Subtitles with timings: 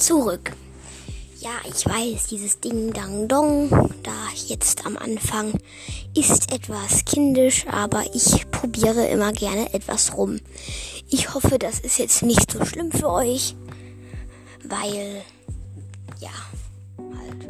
[0.00, 0.52] zurück.
[1.42, 3.68] Ja, ich weiß, dieses Ding Dang Dong,
[4.04, 4.12] da
[4.46, 5.52] jetzt am Anfang,
[6.16, 10.38] ist etwas kindisch, aber ich probiere immer gerne etwas rum.
[11.10, 13.56] Ich hoffe, das ist jetzt nicht so schlimm für euch,
[14.62, 15.22] weil,
[16.20, 16.30] ja,
[16.98, 17.48] halt.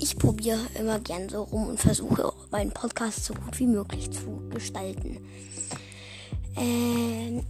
[0.00, 4.42] Ich probiere immer gern so rum und versuche meinen Podcast so gut wie möglich zu
[4.50, 5.18] gestalten.
[6.56, 7.46] Ähm,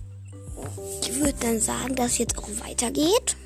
[1.00, 3.36] ich würde dann sagen, dass jetzt auch weitergeht.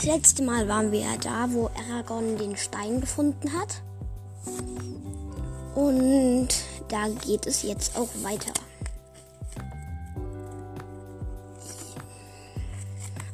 [0.00, 3.82] Das letzte Mal waren wir da, wo Aragorn den Stein gefunden hat.
[5.74, 6.48] Und
[6.88, 8.54] da geht es jetzt auch weiter.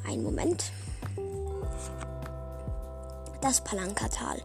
[0.08, 0.72] Ein Moment.
[3.40, 4.42] Das Palankatal.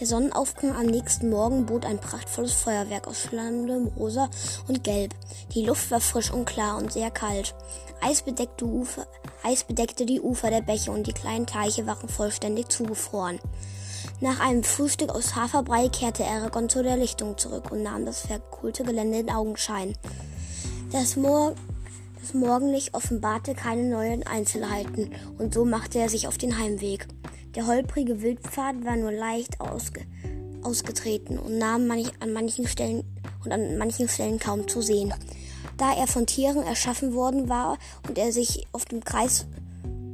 [0.00, 4.30] Der Sonnenaufgang am nächsten Morgen bot ein prachtvolles Feuerwerk aus schlangendem Rosa
[4.68, 5.14] und Gelb.
[5.52, 7.54] Die Luft war frisch und klar und sehr kalt.
[8.00, 9.06] Eisbedeckte, Ufer,
[9.42, 13.38] Eis bedeckte die Ufer der Bäche und die kleinen Teiche waren vollständig zugefroren.
[14.20, 18.84] Nach einem Frühstück aus Haferbrei kehrte Aragorn zu der Lichtung zurück und nahm das verkohlte
[18.84, 19.94] Gelände in Augenschein.
[20.90, 21.54] Das, Mor
[22.20, 27.06] das Morgenlicht offenbarte keine neuen Einzelheiten und so machte er sich auf den Heimweg.
[27.54, 30.04] Der holprige Wildpfad war nur leicht ausge
[30.62, 33.04] ausgetreten und nahm manch, an manchen Stellen
[33.44, 35.14] und an manchen Stellen kaum zu sehen.
[35.78, 39.46] Da er von Tieren erschaffen worden war und er sich auf dem Kreis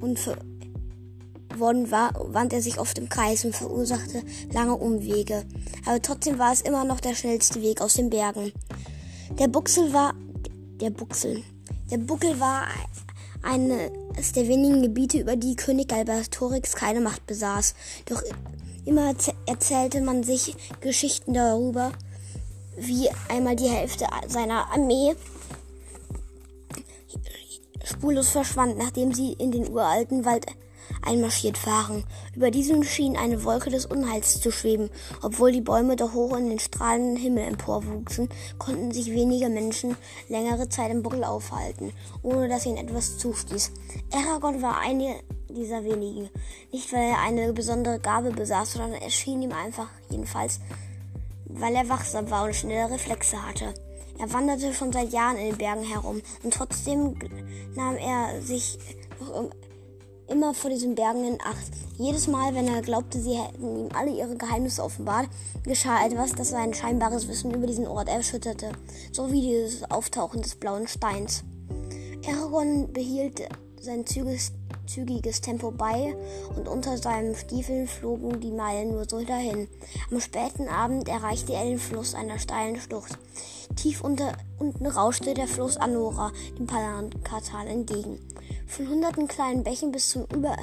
[0.01, 0.21] und
[1.59, 5.45] worden war, wand er sich auf dem Kreis und verursachte lange Umwege.
[5.87, 8.53] Aber trotzdem war es immer noch der schnellste Weg aus den Bergen.
[9.39, 10.15] Der Buchsel war
[10.81, 11.43] der Buchsel.
[11.91, 12.67] Der Buckel war
[13.43, 17.75] eines der wenigen Gebiete, über die König Galbatorix keine Macht besaß.
[18.06, 18.23] Doch
[18.84, 19.15] immer
[19.47, 21.93] erzählte man sich Geschichten darüber,
[22.77, 25.15] wie einmal die Hälfte seiner Armee
[27.85, 30.47] spurlos verschwand, nachdem sie in den uralten Wald
[31.03, 32.05] einmarschiert waren.
[32.34, 34.91] Über diesem schien eine Wolke des Unheils zu schweben.
[35.22, 38.28] Obwohl die Bäume doch hoch in den strahlenden Himmel emporwuchsen,
[38.59, 39.97] konnten sich wenige Menschen
[40.28, 41.93] längere Zeit im Buckel aufhalten,
[42.23, 43.73] ohne dass ihnen etwas zustieß.
[44.12, 45.17] Aragorn war eine
[45.49, 46.28] dieser wenigen.
[46.73, 50.61] Nicht, weil er eine besondere Gabe besaß, sondern es schien ihm einfach, jedenfalls,
[51.47, 53.73] weil er wachsam war und schnelle Reflexe hatte.
[54.19, 57.16] Er wanderte schon seit Jahren in den Bergen herum und trotzdem
[57.75, 58.78] nahm er sich
[60.28, 61.70] immer vor diesen Bergen in Acht.
[61.98, 65.28] Jedes Mal, wenn er glaubte, sie hätten ihm alle ihre Geheimnisse offenbart,
[65.64, 68.72] geschah etwas, das sein scheinbares Wissen über diesen Ort erschütterte,
[69.12, 71.44] so wie dieses Auftauchen des blauen Steins.
[72.26, 73.42] Aragorn behielt
[73.81, 74.52] sein zügiges,
[74.87, 76.15] zügiges Tempo bei
[76.56, 79.69] und unter seinen Stiefeln flogen die Meilen nur so dahin.
[80.11, 83.19] Am späten Abend erreichte er den Fluss einer steilen Schlucht.
[83.77, 88.19] Tief unter, unten rauschte der Fluss Anora dem Palankatal entgegen.
[88.67, 90.56] Von hunderten kleinen Bächen bis zum Über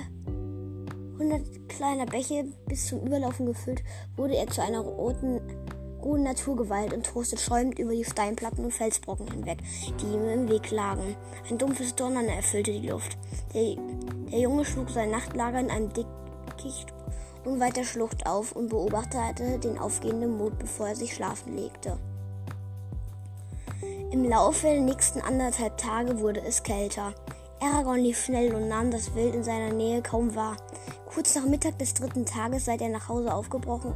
[1.22, 3.84] hundert kleiner Bäche bis zum Überlaufen gefüllt,
[4.18, 5.40] wurde er zu einer roten,
[6.01, 9.59] rohen Naturgewalt und trostet schäumend über die Steinplatten und Felsbrocken hinweg,
[10.00, 11.16] die ihm im Weg lagen.
[11.50, 13.17] Ein dumpfes Donnern erfüllte die Luft.
[13.53, 13.75] Der,
[14.31, 16.94] der Junge schlug sein Nachtlager in einem Dickicht
[17.45, 21.97] unweiter Schlucht auf und beobachtete den aufgehenden Mond, bevor er sich schlafen legte.
[24.12, 27.13] Im Laufe der nächsten anderthalb Tage wurde es kälter.
[27.62, 30.57] Aragorn lief schnell und nahm das Wild in seiner Nähe kaum wahr.
[31.13, 33.94] Kurz nach Mittag des dritten Tages, seit er nach Hause aufgebrochen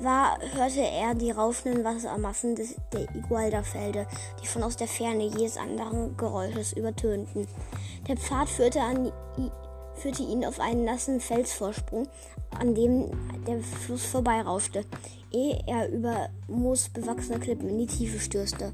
[0.00, 4.06] war, hörte er die rauschenden Wassermassen des, der Igualda-Felde,
[4.42, 7.46] die von aus der Ferne jedes anderen Geräusches übertönten.
[8.08, 9.12] Der Pfad führte, an,
[9.94, 12.08] führte ihn auf einen nassen Felsvorsprung,
[12.58, 13.10] an dem
[13.46, 14.84] der Fluss vorbeirauschte,
[15.32, 18.72] ehe er über moosbewachsene Klippen in die Tiefe stürzte.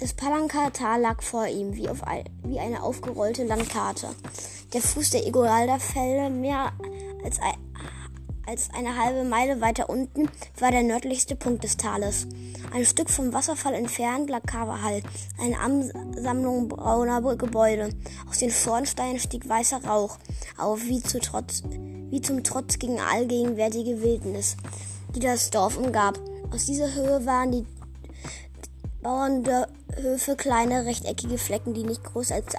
[0.00, 2.02] Das Palankatal lag vor ihm, wie, auf
[2.44, 4.08] wie eine aufgerollte Landkarte.
[4.72, 6.72] Der Fuß der Igualda-Fälle, mehr
[7.24, 7.54] als, ein,
[8.48, 12.26] als eine halbe Meile weiter unten, war der nördlichste Punkt des Tales.
[12.72, 15.02] Ein Stück vom Wasserfall entfernt lag Kavahal,
[15.38, 17.90] eine Ansammlung brauner Gebäude.
[18.28, 20.16] Aus den Schornsteinen stieg weißer Rauch
[20.56, 24.56] auf, wie, zu Trotz, wie zum Trotz gegen allgegenwärtige Wildnis,
[25.14, 26.18] die das Dorf umgab.
[26.50, 27.66] Aus dieser Höhe waren die
[29.02, 32.54] Bauernhöfe kleine rechteckige Flecken, die nicht größer als,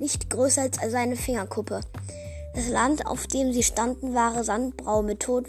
[0.00, 1.82] nicht größer als seine Fingerkuppe.
[2.58, 5.46] Das Land, auf dem sie standen, war sandbrau mit, tot,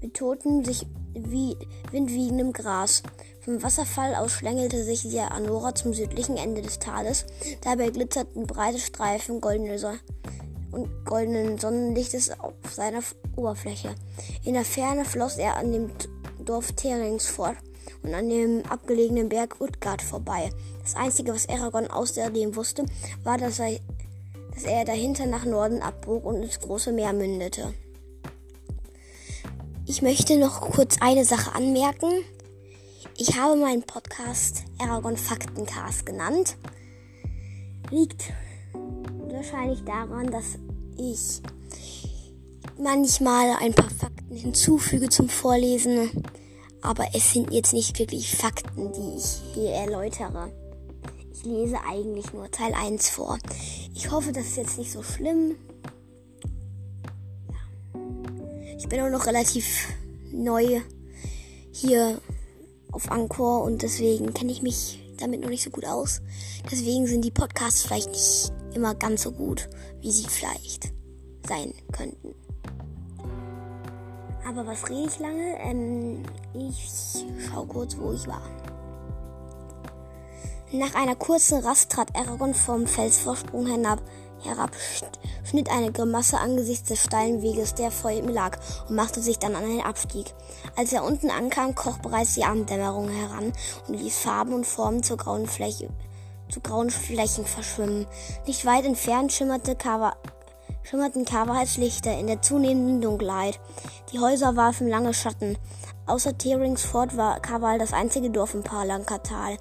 [0.00, 1.58] mit totem, sich wie
[1.90, 3.02] windwiegendem Gras.
[3.42, 7.26] Vom Wasserfall aus schlängelte sich der Anora zum südlichen Ende des Tales.
[7.60, 9.98] Dabei glitzerten breite Streifen goldene Son
[10.72, 13.02] und goldenen Sonnenlichtes auf seiner
[13.36, 13.94] Oberfläche.
[14.42, 15.90] In der Ferne floss er an dem
[16.42, 17.58] Dorf Terings fort
[18.02, 20.48] und an dem abgelegenen Berg Utgard vorbei.
[20.80, 22.86] Das Einzige, was Aragorn außerdem wusste,
[23.22, 23.78] war, dass er
[24.58, 27.72] dass er dahinter nach Norden abbog und ins große Meer mündete.
[29.86, 32.10] Ich möchte noch kurz eine Sache anmerken.
[33.16, 36.56] Ich habe meinen Podcast Aragon Faktencast genannt.
[37.92, 38.32] Liegt
[39.30, 40.58] wahrscheinlich daran, dass
[40.96, 41.40] ich
[42.82, 46.10] manchmal ein paar Fakten hinzufüge zum Vorlesen,
[46.82, 50.50] aber es sind jetzt nicht wirklich Fakten, die ich hier erläutere.
[51.38, 53.38] Ich lese eigentlich nur Teil 1 vor.
[53.94, 55.54] Ich hoffe, das ist jetzt nicht so schlimm.
[58.76, 59.86] Ich bin auch noch relativ
[60.32, 60.80] neu
[61.70, 62.20] hier
[62.90, 66.22] auf Anchor und deswegen kenne ich mich damit noch nicht so gut aus.
[66.72, 69.68] Deswegen sind die Podcasts vielleicht nicht immer ganz so gut,
[70.00, 70.92] wie sie vielleicht
[71.46, 72.34] sein könnten.
[74.44, 75.56] Aber was rede ich lange?
[75.60, 78.42] Ähm, ich schau kurz, wo ich war.
[80.70, 84.02] Nach einer kurzen Rast trat Aragorn vom Felsvorsprung hinab,
[84.42, 84.70] herab,
[85.42, 89.56] schnitt eine Grimasse angesichts des steilen Weges, der vor ihm lag, und machte sich dann
[89.56, 90.34] an den Abstieg.
[90.76, 93.50] Als er unten ankam, kroch bereits die Abenddämmerung heran
[93.88, 95.88] und ließ Farben und Formen zur grauen Fläche,
[96.50, 98.06] zu grauen Flächen verschwimmen.
[98.46, 100.16] Nicht weit entfernt schimmerte Kava,
[100.82, 103.58] schimmerten Kavahals Lichter in der zunehmenden Dunkelheit.
[104.12, 105.56] Die Häuser warfen lange Schatten.
[106.06, 109.58] Außer Theringsford war Kaval das einzige Dorf im Palankatal.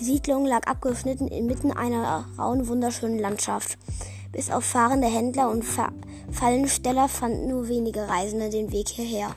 [0.00, 3.78] Die Siedlung lag abgeschnitten inmitten einer rauen, wunderschönen Landschaft.
[4.32, 5.92] Bis auf fahrende Händler und Fa
[6.30, 9.34] Fallensteller fanden nur wenige Reisende den Weg hierher.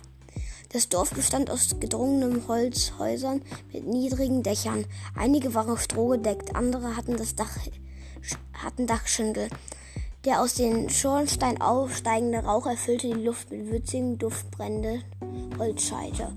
[0.71, 3.41] Das Dorf bestand aus gedrungenem Holzhäusern
[3.73, 4.85] mit niedrigen Dächern.
[5.15, 7.57] Einige waren strohgedeckt, andere hatten das Dach,
[8.53, 9.49] hatten Dachschindel.
[10.23, 15.01] Der aus den Schornstein aufsteigende Rauch erfüllte die Luft mit würzigen Duftbrände
[15.59, 16.33] Holzscheite.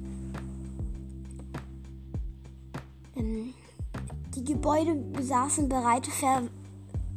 [4.49, 6.45] Gebäude besaßen breite Ver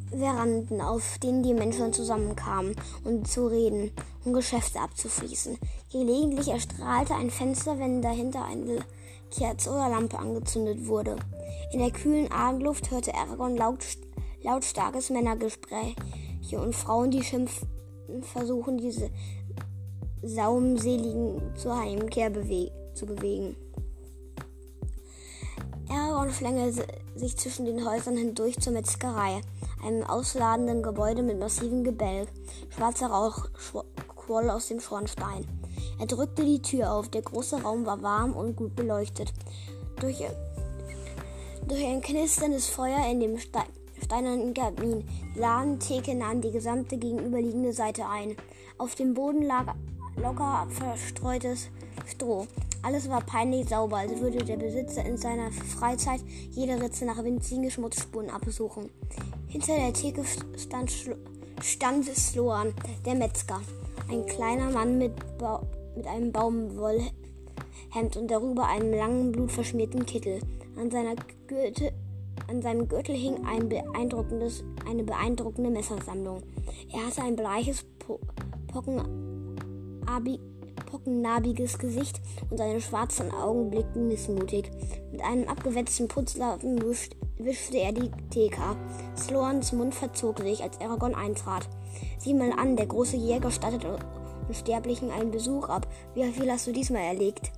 [0.10, 2.76] Veranden, auf denen die Menschen zusammenkamen,
[3.06, 3.92] um zu reden
[4.26, 5.58] und Geschäfte abzuschließen.
[5.94, 8.80] Gelegentlich erstrahlte ein Fenster, wenn dahinter eine
[9.34, 11.16] Kerze oder Lampe angezündet wurde.
[11.72, 13.86] In der kühlen Abendluft hörte Aragorn laut,
[14.44, 15.96] lautstarkes Männergespräch
[16.52, 17.70] und Frauen, die schimpften,
[18.24, 19.10] versuchen, diese
[20.22, 23.56] Saumseligen zur Heimkehr bewe zu bewegen.
[25.90, 26.86] Aragorn schlängelte
[27.16, 29.42] sich zwischen den Häusern hindurch zur Metzgerei,
[29.84, 32.30] einem ausladenden Gebäude mit massivem Gebälk.
[32.70, 33.48] Schwarzer Rauch
[34.16, 35.46] quoll aus dem Schornstein.
[36.00, 37.10] Er drückte die Tür auf.
[37.10, 39.34] Der große Raum war warm und gut beleuchtet.
[40.00, 40.24] Durch,
[41.68, 43.66] durch ein knisterndes Feuer in dem Stein
[44.04, 45.06] steinernen Kamin.
[45.36, 48.36] Die Ladentheke nahm die gesamte gegenüberliegende Seite ein.
[48.78, 49.74] Auf dem Boden lag
[50.18, 51.70] locker verstreutes
[52.08, 52.48] Stroh.
[52.84, 57.70] Alles war peinlich sauber, als würde der Besitzer in seiner Freizeit jede Ritze nach winzigen
[57.70, 58.90] Schmutzspuren absuchen.
[59.48, 60.24] Hinter der Theke
[60.58, 60.92] stand,
[61.62, 62.74] stand Sloan,
[63.06, 63.62] der Metzger.
[64.10, 65.62] Ein kleiner Mann mit, ba
[65.96, 70.40] mit einem Baumwollhemd und darüber einem langen, blutverschmierten Kittel.
[70.78, 71.16] An seiner
[71.48, 71.92] Gürtel
[72.52, 76.44] an seinem Gürtel hing ein beeindruckendes, eine beeindruckende Messersammlung.
[76.92, 78.20] Er hatte ein bleiches, po
[78.68, 80.40] pockenabi
[80.92, 84.70] pockennarbiges Gesicht und seine schwarzen Augen blickten missmutig.
[85.12, 86.82] Mit einem abgewetzten Putzlappen
[87.38, 88.78] wischte er die Theke ab.
[89.18, 91.68] Sloans Mund verzog sich, als Aragorn eintrat.
[92.20, 93.86] Sieh mal an, der große Jäger stattet
[94.48, 95.88] Unsterblichen einen Besuch ab.
[96.14, 97.52] Wie viel hast du diesmal erlegt?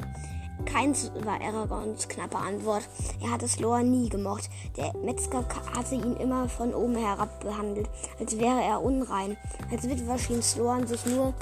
[0.65, 2.83] Keins war Aragorns knappe Antwort.
[3.21, 4.49] Er hatte Sloan nie gemocht.
[4.77, 5.43] Der Metzger
[5.75, 9.37] hatte ihn immer von oben herab behandelt, als wäre er unrein.
[9.71, 11.33] Als Witwer schien Sloan sich nur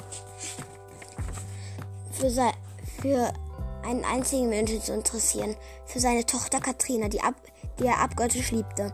[2.30, 2.52] für,
[3.00, 3.32] für
[3.84, 7.34] einen einzigen Menschen zu interessieren, für seine Tochter Katrina, die, ab,
[7.78, 8.92] die er abgöttisch liebte.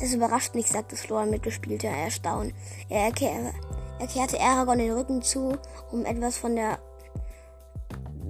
[0.00, 2.52] Das überrascht mich, sagte Sloan mit gespielter Erstaunen.
[2.88, 3.52] Er, erkehr,
[4.00, 5.56] er kehrte Aragorn den Rücken zu,
[5.92, 6.78] um etwas von der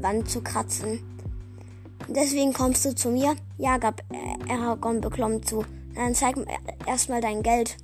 [0.01, 1.03] Wand zu kratzen.
[2.09, 3.35] Deswegen kommst du zu mir?
[3.57, 4.03] Ja, gab
[4.51, 5.65] Aragorn beklommen zu.
[5.95, 6.37] Dann zeig
[6.87, 7.77] erstmal dein Geld.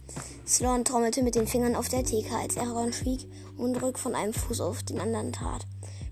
[0.46, 3.26] Sloan trommelte mit den Fingern auf der Theke, als Aragorn schwieg
[3.56, 5.66] und rück von einem Fuß auf den anderen tat.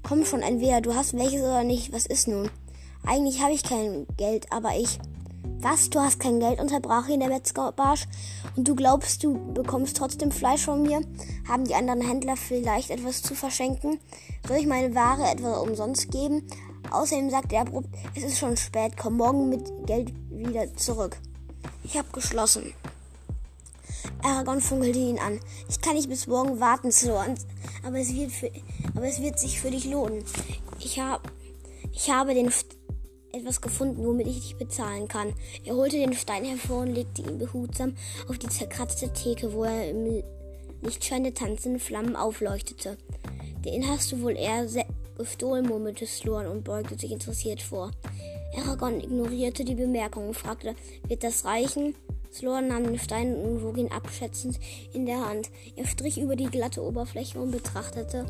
[0.08, 1.92] Komm schon, entweder du hast welches oder nicht.
[1.92, 2.48] Was ist nun?
[3.04, 4.98] Eigentlich habe ich kein Geld, aber ich.
[5.60, 5.90] Was?
[5.90, 6.60] Du hast kein Geld?
[6.60, 8.06] unterbrach ihn der Metzgerbarsch.
[8.56, 11.02] Und du glaubst, du bekommst trotzdem Fleisch von mir?
[11.46, 14.00] Haben die anderen Händler vielleicht etwas zu verschenken?
[14.46, 16.46] Soll ich meine Ware etwa umsonst geben?
[16.90, 21.18] Außerdem sagte er abrupt, es ist schon spät, komm morgen mit Geld wieder zurück.
[21.84, 22.72] Ich habe geschlossen.
[24.22, 25.38] Aragorn funkelte ihn an.
[25.68, 27.34] Ich kann nicht bis morgen warten, Sloan,
[27.82, 28.50] aber es wird, für,
[28.94, 30.24] aber es wird sich für dich lohnen.
[30.80, 31.30] Ich, hab,
[31.92, 32.50] ich habe den
[33.32, 35.34] etwas gefunden, womit ich dich bezahlen kann.
[35.64, 37.94] Er holte den Stein hervor und legte ihn behutsam
[38.28, 40.22] auf die zerkratzte Theke, wo er im
[40.82, 42.96] Lichtschein der tanzenden Flammen aufleuchtete.
[43.64, 44.66] Den hast du wohl eher
[45.16, 47.90] gestohlen, murmelte Sloan und beugte sich interessiert vor.
[48.56, 50.74] Aragorn ignorierte die Bemerkung und fragte,
[51.06, 51.94] wird das reichen?
[52.32, 54.58] Sloan nahm den Stein und wog ihn abschätzend
[54.92, 55.50] in der Hand.
[55.76, 58.26] Er strich über die glatte Oberfläche und betrachtete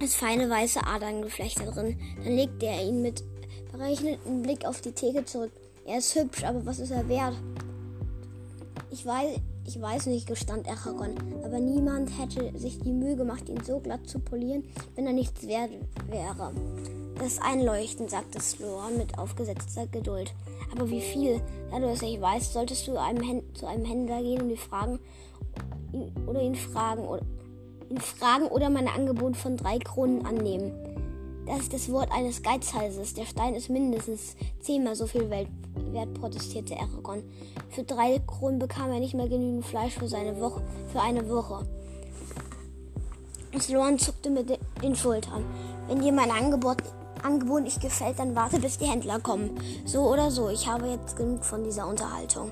[0.00, 1.98] das feine weiße Aderngeflecht darin.
[2.24, 3.22] Dann legte er ihn mit
[3.70, 5.52] berechnendem Blick auf die Theke zurück.
[5.86, 7.34] Er ist hübsch, aber was ist er wert?
[8.90, 13.62] Ich weiß, ich weiß nicht, gestand Aragorn, aber niemand hätte sich die Mühe gemacht, ihn
[13.62, 14.64] so glatt zu polieren,
[14.96, 15.70] wenn er nichts wert
[16.08, 16.52] wäre.
[17.20, 20.32] Das Einleuchten, sagte Sloan mit aufgesetzter Geduld.
[20.72, 21.42] Aber wie viel?
[21.70, 24.98] Da du es nicht weißt, solltest du einem zu einem Händler gehen und ihn fragen,
[26.26, 27.20] oder ihn fragen, oder
[27.90, 30.72] ihn fragen oder mein Angebot von drei Kronen annehmen.
[31.46, 33.12] Das ist das Wort eines Geizhalses.
[33.12, 37.22] Der Stein ist mindestens zehnmal so viel wert, protestierte Aragorn.
[37.68, 41.66] Für drei Kronen bekam er nicht mehr genügend Fleisch für, seine Woche, für eine Woche.
[43.58, 45.44] Sloan zuckte mit den Schultern.
[45.86, 46.78] Wenn dir mein Angebot,
[47.24, 49.58] Angebot nicht gefällt, dann warte, bis die Händler kommen.
[49.84, 52.50] So oder so, ich habe jetzt genug von dieser Unterhaltung.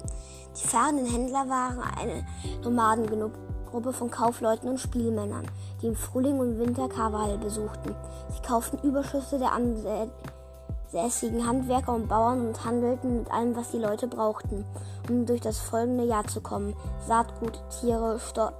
[0.61, 2.27] Die fahrenden Händler waren eine
[2.63, 3.33] Nomaden genug
[3.71, 5.47] Gruppe von Kaufleuten und Spielmännern,
[5.81, 7.95] die im Frühling und Winter Carval besuchten.
[8.35, 14.09] Sie kauften Überschüsse der ansässigen Handwerker und Bauern und handelten mit allem, was die Leute
[14.09, 14.65] brauchten,
[15.09, 16.75] um durch das folgende Jahr zu kommen.
[17.07, 18.51] Saatgut, Tiere, Sto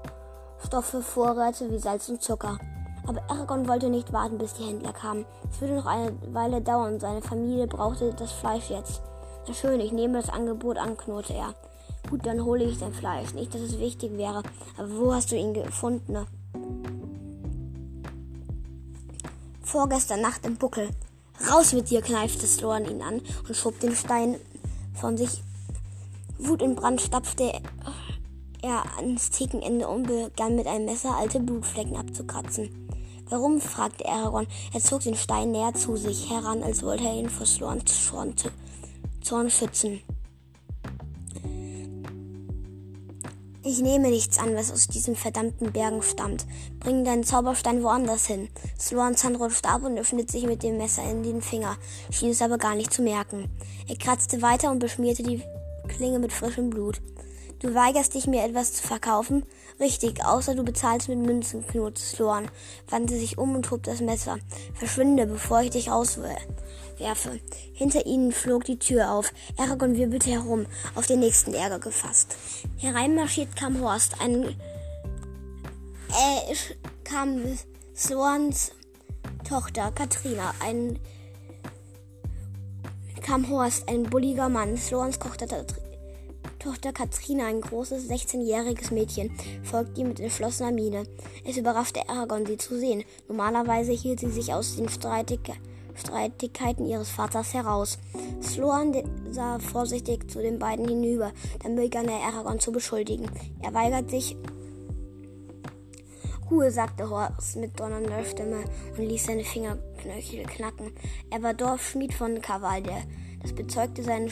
[0.65, 2.59] Stoffe, Vorräte wie Salz und Zucker.
[3.09, 5.25] Aber Aragorn wollte nicht warten, bis die Händler kamen.
[5.51, 7.01] Es würde noch eine Weile dauern.
[7.01, 9.01] Seine Familie brauchte das Fleisch jetzt.
[9.47, 11.55] Na schön, ich nehme das Angebot an, knurrte er.
[12.11, 13.33] Gut, dann hole ich dein Fleisch.
[13.33, 14.43] Nicht, dass es wichtig wäre.
[14.77, 16.27] Aber wo hast du ihn gefunden?
[19.63, 20.91] Vorgestern Nacht im Buckel.
[21.51, 24.37] Raus mit dir, kneifte Sloan ihn an und schob den Stein
[24.93, 25.43] von sich.
[26.39, 27.53] Wut und Brand stapfte
[28.61, 32.88] er ans Thekenende und begann mit einem Messer alte Blutflecken abzukratzen.
[33.31, 33.61] Warum?
[33.61, 34.47] fragte Aragorn.
[34.73, 38.11] Er zog den Stein näher zu sich heran, als wollte er ihn vor Sloans
[39.23, 40.01] Zorn schützen.
[43.63, 46.47] Ich nehme nichts an, was aus diesen verdammten Bergen stammt.
[46.81, 48.49] Bring deinen Zauberstein woanders hin.
[48.81, 51.77] Sloan Sandro starb und öffnet sich mit dem Messer in den Finger,
[52.11, 53.51] schien es aber gar nicht zu merken.
[53.87, 55.43] Er kratzte weiter und beschmierte die
[55.87, 57.03] Klinge mit frischem Blut.
[57.61, 59.45] Du weigerst dich, mir etwas zu verkaufen?
[59.81, 62.49] Richtig, außer du bezahlst mit Münzen, knurrte Sloan,
[62.89, 64.39] wandte sich um und hob das Messer.
[64.75, 66.47] Verschwinde, bevor ich dich rauswerfe
[66.99, 67.41] werfe.
[67.73, 69.33] Hinter ihnen flog die Tür auf.
[69.57, 72.37] Aragorn wirbelte herum, auf den nächsten Ärger gefasst.
[72.77, 74.45] Hereinmarschiert kam Horst, ein
[76.11, 76.55] äh,
[77.05, 77.43] kam
[77.97, 78.73] Swans
[79.49, 80.99] Tochter Katrina, ein
[83.23, 84.77] kam Horst, ein bulliger Mann.
[84.77, 85.47] Slorans Tochter,
[86.59, 89.31] Tochter Katrina, ein großes 16-jähriges Mädchen,
[89.63, 91.05] folgte ihm mit entschlossener Miene.
[91.45, 93.05] Es überraschte Aragorn, sie zu sehen.
[93.29, 95.63] Normalerweise hielt sie sich aus den Streitigkeiten
[95.99, 97.99] Streitigkeiten ihres Vaters heraus.
[98.43, 98.95] Sloan
[99.31, 103.31] sah vorsichtig zu den beiden hinüber, dann begann er Aragorn zu beschuldigen.
[103.63, 104.37] Er weigert sich.
[106.51, 108.65] Ruhe, sagte Horst mit donnernder Stimme
[108.97, 110.93] und ließ seine Fingerknöchel knacken.
[111.31, 113.03] Er war Dorfschmied von Kavalde.
[113.43, 114.31] Das bezeugte seinen,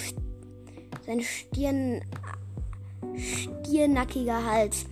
[1.04, 2.02] sein Stirn,
[3.16, 4.86] stiernackiger Hals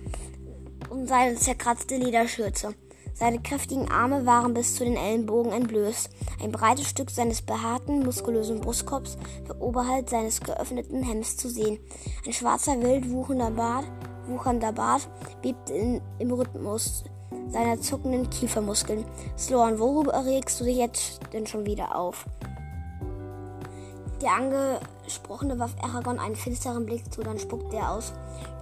[0.89, 2.75] und seine zerkratzte Lederschürze.
[3.13, 6.09] Seine kräftigen Arme waren bis zu den Ellenbogen entblößt.
[6.43, 11.79] Ein breites Stück seines behaarten, muskulösen Brustkorbs war oberhalb seines geöffneten Hemds zu sehen.
[12.25, 13.85] Ein schwarzer, wild wuchernder Bart,
[14.27, 15.07] wuchernder Bart
[15.41, 17.05] bebte in, im Rhythmus
[17.47, 19.05] seiner zuckenden Kiefermuskeln.
[19.37, 22.25] Sloan, worüber erregst du dich jetzt denn schon wieder auf?
[24.25, 28.11] Der Angesprochene warf Aragorn einen finsteren Blick zu, dann spuckte er aus.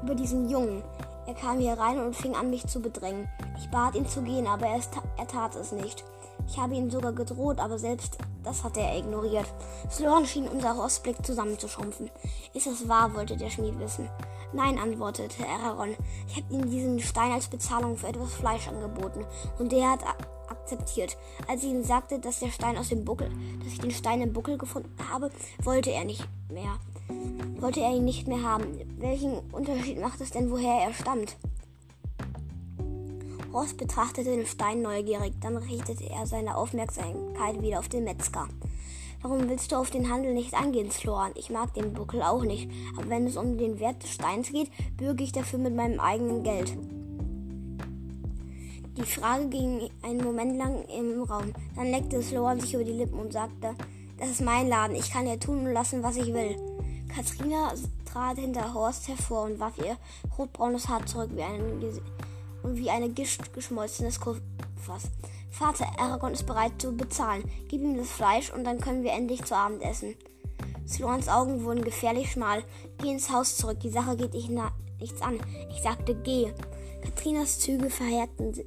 [0.04, 0.84] Über diesen Jungen,
[1.26, 3.30] er kam hier rein und fing an, mich zu bedrängen.
[3.58, 4.82] Ich bat ihn zu gehen, aber er,
[5.18, 6.04] er tat es nicht.
[6.50, 9.46] Ich habe ihm sogar gedroht, aber selbst das hatte er ignoriert.
[9.90, 12.12] Sloan schien unser Rostblick zusammenzuschrumpfen.
[12.54, 14.10] Ist es wahr, wollte der Schmied wissen.
[14.52, 15.96] Nein, antwortete Aragorn.
[16.28, 19.26] Ich habe ihm diesen Stein als Bezahlung für etwas Fleisch angeboten
[19.60, 20.00] und der hat
[20.64, 21.18] akzeptiert.
[21.48, 23.30] Als ich ihm sagte, dass der Stein aus dem Buckel,
[23.64, 25.30] dass ich den Stein im Buckel gefunden habe,
[25.64, 26.80] wollte er nicht mehr
[27.64, 28.66] wollte er ihn nicht mehr haben.
[28.98, 31.38] Welchen Unterschied macht es denn, woher er stammt?
[33.54, 38.50] Ross betrachtete den Stein neugierig, dann richtete er seine Aufmerksamkeit wieder auf den Metzger.
[39.22, 41.32] Warum willst du auf den Handel nicht angehen, Sloan?
[41.36, 44.70] Ich mag den Buckel auch nicht, aber wenn es um den Wert des Steins geht,
[44.98, 46.76] bürge ich dafür mit meinem eigenen Geld.
[48.98, 51.54] Die Frage ging einen Moment lang im Raum.
[51.76, 53.76] Dann leckte Sloan sich über die Lippen und sagte,
[54.18, 56.56] das ist mein Laden, ich kann ja tun und lassen, was ich will.
[57.14, 57.74] Katrina
[58.06, 59.98] trat hinter Horst hervor und warf ihr
[60.38, 61.62] rotbraunes Haar zurück wie ein,
[62.64, 65.10] und wie eine Gischt geschmolzenes Kupfers.
[65.52, 67.44] Vater, Aragorn ist bereit zu bezahlen.
[67.68, 70.16] Gib ihm das Fleisch und dann können wir endlich zu Abend essen.
[70.88, 72.64] Slorans Augen wurden gefährlich schmal.
[72.98, 75.40] Geh ins Haus zurück, die Sache geht dich nichts an.
[75.70, 76.52] Ich sagte, geh.
[77.02, 78.64] Katrinas Züge verhärteten,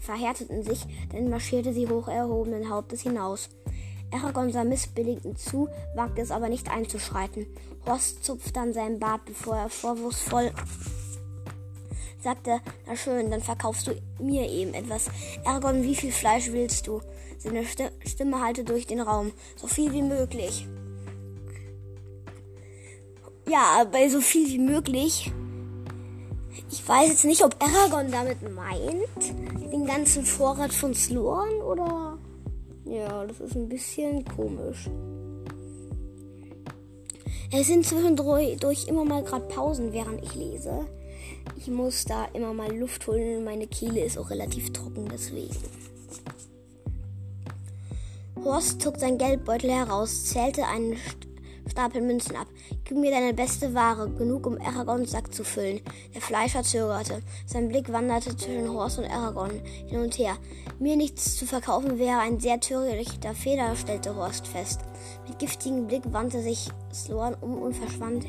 [0.00, 3.48] verhärteten sich, dann marschierte sie hoch erhobenen Hauptes hinaus.
[4.12, 7.46] Aragorn sah missbilligend zu, wagte es aber nicht einzuschreiten.
[7.86, 10.52] Horst zupfte an seinem Bart, bevor er vorwurfsvoll
[12.22, 15.06] sagte, na schön, dann verkaufst du mir eben etwas.
[15.44, 17.00] Aragorn, wie viel Fleisch willst du?
[17.38, 19.32] Seine Stimme hallte durch den Raum.
[19.56, 20.66] So viel wie möglich.
[23.48, 25.32] Ja, bei so viel wie möglich.
[26.70, 32.18] Ich weiß jetzt nicht, ob Aragorn damit meint, den ganzen Vorrat von Sloan oder
[32.84, 34.88] ja, das ist ein bisschen komisch.
[37.52, 40.86] Es sind zwischendurch immer mal gerade Pausen, während ich lese.
[41.56, 43.44] Ich muss da immer mal Luft holen.
[43.44, 45.56] Meine Kehle ist auch relativ trocken, deswegen.
[48.44, 50.96] Horst zog sein Geldbeutel heraus, zählte einen
[51.70, 52.48] Stapel Münzen ab.
[52.84, 55.80] Gib mir deine beste Ware, genug um Aragons Sack zu füllen.
[56.14, 57.22] Der Fleischer zögerte.
[57.46, 60.36] Sein Blick wanderte zwischen Horst und Aragorn hin und her.
[60.78, 64.80] Mir nichts zu verkaufen wäre ein sehr törichter Fehler, stellte Horst fest.
[65.28, 68.26] Mit giftigem Blick wandte sich Sloan um und verschwand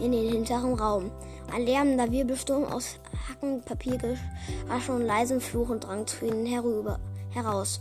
[0.00, 1.10] in den hinteren Raum.
[1.52, 7.80] Ein lärmender Wirbelsturm aus Hacken, Papiergeschraschel und leisem Fluchen drang zu ihnen herüber, heraus.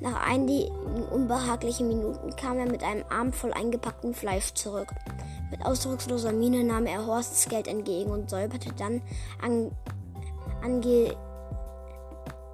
[0.00, 0.72] Nach einigen
[1.10, 4.88] unbehaglichen Minuten kam er mit einem Arm voll eingepacktem Fleisch zurück.
[5.50, 9.02] Mit ausdrucksloser Miene nahm er Horsts Geld entgegen und säuberte dann
[9.42, 9.70] an,
[10.62, 11.14] ange,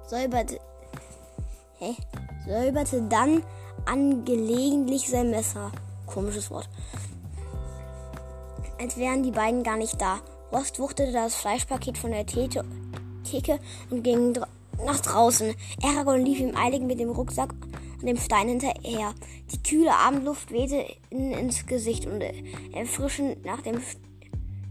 [0.07, 0.59] säuberte,
[1.77, 1.95] hä?
[2.45, 3.43] säuberte dann
[3.85, 5.71] angelegentlich sein Messer.
[6.05, 6.67] Komisches Wort.
[8.79, 10.19] Als wären die beiden gar nicht da.
[10.51, 12.63] Rost wuchtete das Fleischpaket von der Theke
[13.89, 14.37] und ging
[14.85, 15.53] nach draußen.
[15.83, 17.53] Aragorn lief ihm eilig mit dem Rucksack
[17.99, 19.13] und dem Stein hinterher.
[19.51, 22.23] Die kühle Abendluft wehte ihnen ins Gesicht und
[22.73, 23.81] erfrischend nach dem,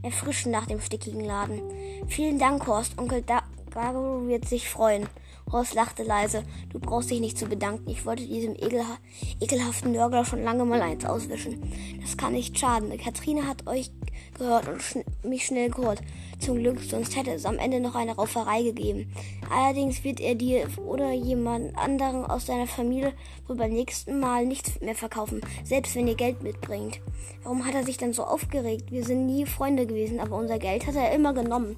[0.02, 1.60] erfrischend nach dem stickigen Laden.
[2.08, 2.98] Vielen Dank, Horst.
[2.98, 5.06] Onkel Gago wird sich freuen.
[5.52, 6.42] Horst lachte leise.
[6.70, 7.88] Du brauchst dich nicht zu bedanken.
[7.88, 8.98] Ich wollte diesem ekelha
[9.40, 11.62] ekelhaften Nörgler schon lange mal eins auswischen.
[12.00, 12.96] Das kann nicht schaden.
[12.98, 13.90] Katrine hat euch
[14.38, 16.00] gehört und schn mich schnell geholt.
[16.38, 19.10] Zum Glück, sonst hätte es am Ende noch eine Rauferei gegeben.
[19.50, 23.14] Allerdings wird er dir oder jemand anderen aus deiner Familie
[23.46, 27.00] wohl beim nächsten Mal nichts mehr verkaufen, selbst wenn ihr Geld mitbringt.
[27.42, 28.90] Warum hat er sich dann so aufgeregt?
[28.90, 31.76] Wir sind nie Freunde gewesen, aber unser Geld hat er immer genommen.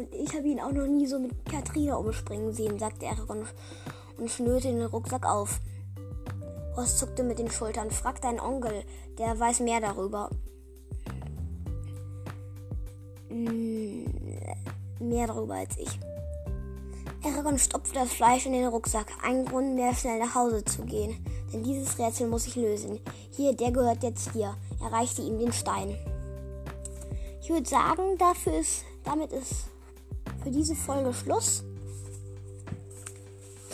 [0.00, 3.46] Und ich habe ihn auch noch nie so mit Katrina umspringen sehen, sagte Aragorn
[4.16, 5.60] und schnürte den Rucksack auf.
[6.74, 7.90] Ross zuckte mit den Schultern.
[7.90, 8.82] Frag deinen Onkel,
[9.18, 10.30] der weiß mehr darüber.
[13.28, 14.06] Hm,
[15.00, 16.00] mehr darüber als ich.
[17.22, 19.08] Aragorn stopfte das Fleisch in den Rucksack.
[19.22, 21.22] Ein Grund mehr, schnell nach Hause zu gehen.
[21.52, 23.00] Denn dieses Rätsel muss ich lösen.
[23.32, 24.56] Hier, der gehört jetzt dir.
[24.82, 25.94] Er reichte ihm den Stein.
[27.42, 29.69] Ich würde sagen, dafür ist, damit ist
[30.42, 31.62] für diese Folge Schluss.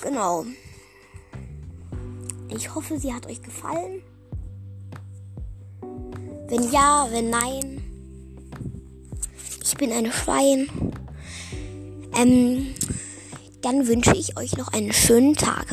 [0.02, 0.44] Genau.
[2.48, 4.02] Ich hoffe, sie hat euch gefallen.
[6.48, 7.82] Wenn ja, wenn nein,
[9.62, 10.68] ich bin ein Schwein.
[12.16, 12.74] Ähm,
[13.62, 15.66] dann wünsche ich euch noch einen schönen Tag.